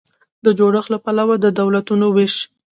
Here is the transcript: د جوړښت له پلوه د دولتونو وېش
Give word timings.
د 0.45 0.47
جوړښت 0.57 0.89
له 0.93 0.99
پلوه 1.05 1.35
د 1.39 1.45
دولتونو 1.59 2.05
وېش 2.15 2.35